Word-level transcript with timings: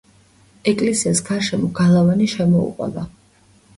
ეკლესიას 0.71 1.21
გარშემო 1.29 1.69
გალავანი 1.81 2.31
შემოუყვება. 2.35 3.05